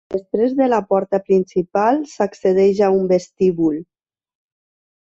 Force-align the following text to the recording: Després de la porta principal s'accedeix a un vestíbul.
Després 0.13 0.53
de 0.59 0.67
la 0.69 0.79
porta 0.93 1.19
principal 1.27 2.01
s'accedeix 2.15 2.83
a 2.89 2.91
un 2.99 3.07
vestíbul. 3.13 3.79